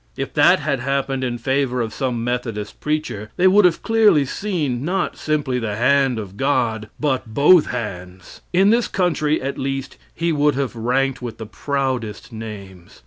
If 0.17 0.33
that 0.33 0.59
had 0.59 0.79
happened 0.79 1.23
in 1.23 1.37
favor 1.37 1.79
of 1.79 1.93
some 1.93 2.23
Methodist 2.23 2.79
preacher, 2.79 3.29
they 3.37 3.47
would 3.47 3.65
have 3.65 3.83
clearly 3.83 4.25
seen, 4.25 4.83
not 4.83 5.15
simply 5.15 5.59
the 5.59 5.75
hand 5.75 6.17
of 6.17 6.37
God, 6.37 6.89
but 6.99 7.35
both 7.35 7.67
hands. 7.67 8.41
In 8.51 8.71
this 8.71 8.87
country, 8.87 9.39
at 9.43 9.59
least, 9.59 9.97
he 10.11 10.31
would 10.31 10.55
have 10.55 10.75
ranked 10.75 11.21
with 11.21 11.37
the 11.37 11.45
proudest 11.45 12.31
names. 12.33 12.99